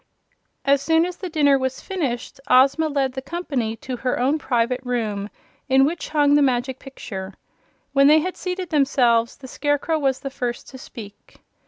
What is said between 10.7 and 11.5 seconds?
speak.